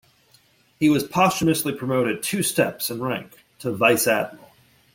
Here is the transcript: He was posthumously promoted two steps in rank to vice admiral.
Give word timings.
He 0.79 0.89
was 0.89 1.03
posthumously 1.03 1.73
promoted 1.75 2.23
two 2.23 2.41
steps 2.41 2.89
in 2.89 3.03
rank 3.03 3.33
to 3.59 3.71
vice 3.71 4.07
admiral. 4.07 4.49